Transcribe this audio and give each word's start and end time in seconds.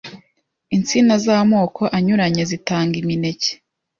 Insina 0.75 1.13
z'amoko 1.23 1.83
anyuranye 1.97 2.43
zitanga 2.51 2.95
imineke 3.01 3.51